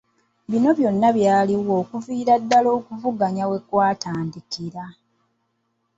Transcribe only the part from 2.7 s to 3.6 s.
okuvuganya we